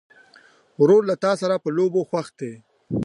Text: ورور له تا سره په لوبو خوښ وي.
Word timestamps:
ورور 0.81 1.01
له 1.09 1.15
تا 1.23 1.31
سره 1.41 1.55
په 1.63 1.69
لوبو 1.77 2.01
خوښ 2.09 2.27
وي. 2.39 2.53